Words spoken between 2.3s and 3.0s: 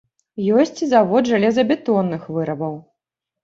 вырабаў.